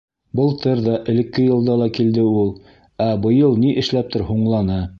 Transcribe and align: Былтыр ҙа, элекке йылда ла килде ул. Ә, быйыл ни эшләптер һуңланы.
Былтыр 0.37 0.79
ҙа, 0.85 0.93
элекке 1.13 1.43
йылда 1.49 1.75
ла 1.81 1.89
килде 1.97 2.23
ул. 2.31 2.49
Ә, 2.77 3.11
быйыл 3.27 3.55
ни 3.65 3.75
эшләптер 3.83 4.27
һуңланы. 4.31 4.83